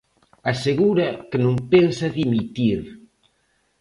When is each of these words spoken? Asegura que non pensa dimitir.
Asegura 0.51 1.07
que 1.29 1.37
non 1.45 1.55
pensa 1.71 2.13
dimitir. 2.17 2.79